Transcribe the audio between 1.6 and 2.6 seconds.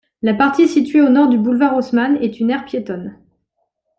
Haussmann est une